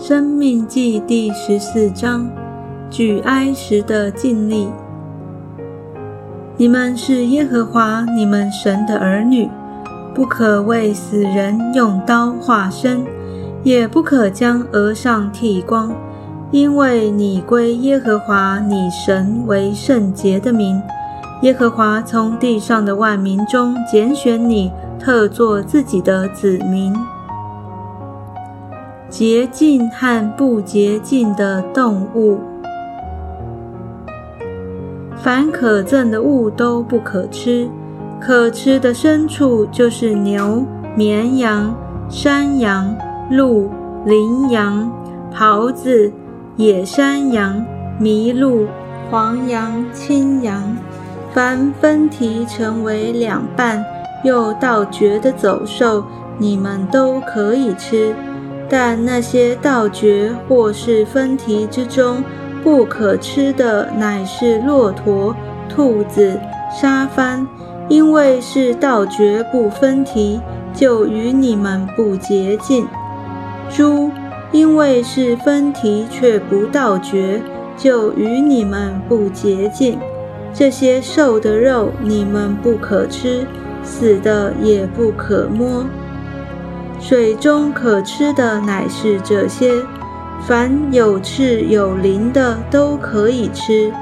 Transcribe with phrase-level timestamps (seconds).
[0.00, 2.30] 生命记第十四章，
[2.88, 4.68] 举哀时的尽力。
[6.56, 9.50] 你们是耶和华你们神的儿女，
[10.14, 13.04] 不可为死人用刀划身，
[13.64, 15.92] 也不可将额上剃光，
[16.52, 20.80] 因为你归耶和华你神为圣洁的名。
[21.42, 24.70] 耶和华从地上的万民中拣选你，
[25.00, 26.94] 特作自己的子民。
[29.08, 32.38] 洁净和不洁净的动物，
[35.16, 37.68] 凡可憎的物都不可吃。
[38.20, 41.74] 可吃的牲畜就是牛、绵羊、
[42.10, 42.94] 山羊、
[43.30, 43.70] 鹿、
[44.04, 44.90] 羚羊、
[45.34, 46.12] 狍子、
[46.56, 47.64] 野山羊、
[48.00, 48.66] 麋鹿、
[49.10, 50.76] 黄羊、青羊。
[51.32, 53.82] 凡分蹄成为两半
[54.24, 56.04] 又倒绝的走兽，
[56.36, 58.14] 你们都可以吃。
[58.68, 62.22] 但那些倒绝或是分蹄之中
[62.62, 65.34] 不可吃的，乃是骆驼、
[65.68, 66.38] 兔子、
[66.70, 67.46] 沙帆，
[67.88, 70.40] 因为是倒绝不分蹄，
[70.74, 72.84] 就与你们不洁净；
[73.70, 74.10] 猪，
[74.52, 77.40] 因为是分蹄却不倒绝，
[77.76, 79.98] 就与你们不洁净。
[80.52, 83.46] 这些瘦的肉你们不可吃，
[83.82, 85.84] 死的也不可摸。
[87.00, 89.72] 水中可吃的乃是这些，
[90.46, 93.92] 凡有翅有鳞的都可以吃，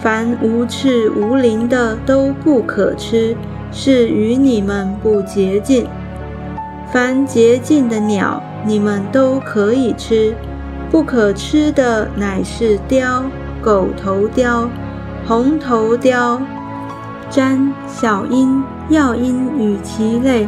[0.00, 3.36] 凡无翅无鳞的都不可吃，
[3.72, 5.86] 是与你们不洁净。
[6.92, 10.34] 凡洁净的鸟，你们都可以吃，
[10.88, 13.24] 不可吃的乃是雕、
[13.60, 14.70] 狗头雕、
[15.26, 16.40] 红头雕、
[17.28, 20.46] 瞻、小鹰、药鹰与其类。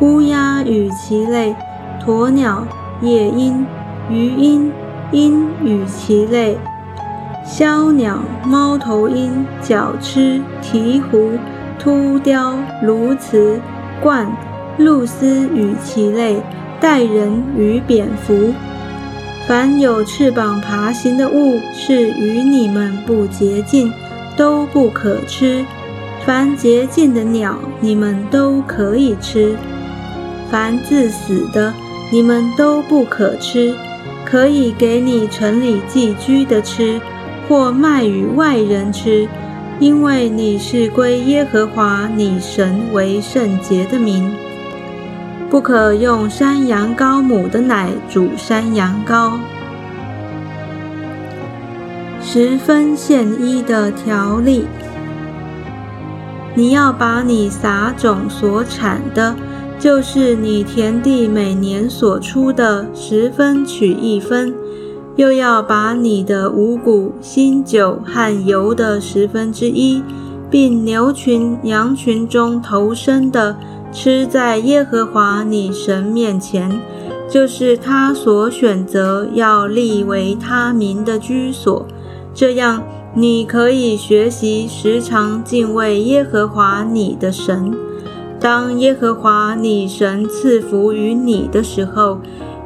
[0.00, 1.54] 乌鸦与其类，
[2.02, 2.66] 鸵鸟、
[3.02, 3.66] 夜莺、
[4.08, 4.72] 鱼鹰、
[5.12, 6.56] 鹰与其类，
[7.46, 11.38] 枭鸟、猫头鹰、角鸱、鹈鹕、
[11.78, 13.60] 秃雕、鸬鹚、
[14.02, 14.26] 鹳、
[14.78, 16.40] 鹭鸶与其类，
[16.80, 18.54] 待人与蝙蝠。
[19.46, 23.92] 凡有翅膀爬行的物，是与你们不洁净，
[24.34, 25.62] 都不可吃。
[26.24, 29.54] 凡洁净的鸟，你们都可以吃。
[30.50, 31.72] 凡自死的，
[32.10, 33.72] 你们都不可吃，
[34.24, 37.00] 可以给你城里寄居的吃，
[37.48, 39.28] 或卖与外人吃，
[39.78, 44.32] 因为你是归耶和华你神为圣洁的名。
[45.48, 49.38] 不可用山羊羔母的奶煮山羊羔。
[52.20, 54.66] 十分献一的条例，
[56.54, 59.34] 你要把你撒种所产的。
[59.80, 64.54] 就是你田地每年所出的十分取一分，
[65.16, 70.02] 又要把你的五谷、新酒和油的十分之一，
[70.50, 73.56] 并牛群、羊群中头生的，
[73.90, 76.78] 吃在耶和华你神面前，
[77.26, 81.86] 就是他所选择要立为他民的居所。
[82.34, 82.82] 这样，
[83.14, 87.72] 你可以学习时常敬畏耶和华你的神。
[88.40, 92.18] 当耶和华你神赐福于你的时候，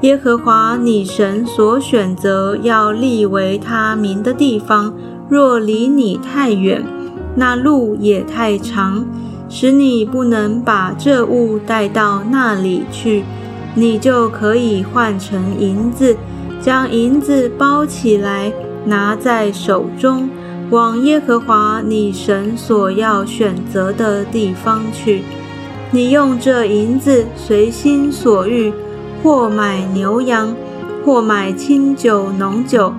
[0.00, 4.92] 耶和华你神所选择要立为他名的地方，
[5.28, 6.84] 若离你太远，
[7.36, 9.06] 那路也太长，
[9.48, 13.22] 使你不能把这物带到那里去，
[13.76, 16.16] 你就可以换成银子，
[16.60, 18.52] 将银子包起来，
[18.86, 20.28] 拿在手中，
[20.70, 25.22] 往耶和华你神所要选择的地方去。
[25.92, 28.72] 你用这银子随心所欲，
[29.22, 30.54] 或买牛羊，
[31.04, 32.94] 或买清酒浓酒，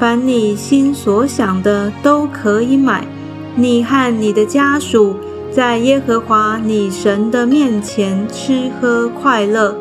[0.00, 3.06] 凡你心所想的都可以买。
[3.54, 5.14] 你和你的家属
[5.52, 9.76] 在耶和华你神的面前吃喝快乐。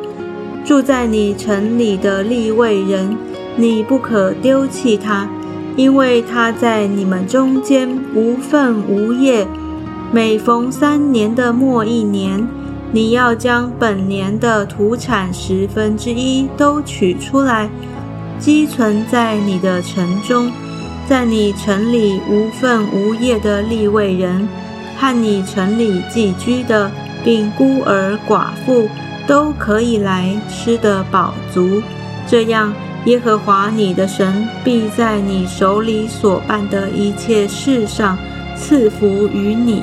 [0.64, 3.18] 住在你城里的立位人，
[3.56, 5.28] 你不可丢弃他，
[5.76, 9.48] 因为他在你们中间无份无业。
[10.14, 12.46] 每逢三年的末一年，
[12.92, 17.70] 你要将本年的土产十分之一都取出来，
[18.38, 20.52] 积存在你的城中，
[21.08, 24.50] 在你城里无份无业的立位人，
[24.98, 26.92] 和你城里寄居的，
[27.24, 28.90] 并孤儿寡妇，
[29.26, 31.82] 都可以来吃得饱足。
[32.28, 32.74] 这样，
[33.06, 38.18] 耶和华你的神必在你手里所办的一切事上
[38.58, 39.82] 赐福于你。